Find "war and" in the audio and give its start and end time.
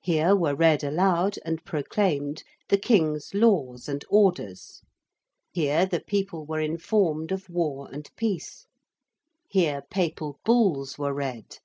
7.50-8.08